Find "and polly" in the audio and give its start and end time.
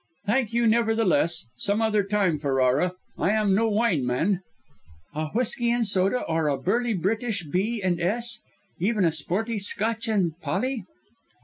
10.07-10.85